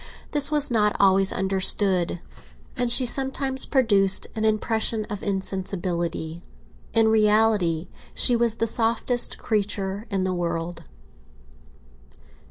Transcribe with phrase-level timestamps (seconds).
[0.31, 2.19] This was not always understood,
[2.75, 6.41] and she sometimes produced an impression of insensibility.
[6.91, 10.85] In reality she was the softest creature in the world.